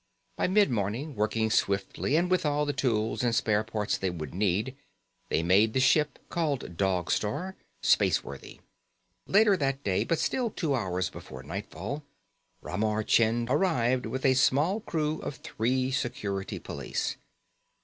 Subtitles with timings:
[0.35, 4.33] By mid morning, working swiftly and with all the tools and spare parts they would
[4.33, 4.75] need,
[5.29, 8.61] they made the ship, called Dog Star, space worthy.
[9.27, 12.01] Later that day, but still two hours before nightfall,
[12.63, 17.17] Ramar Chind arrived with a small crew of three Security Police.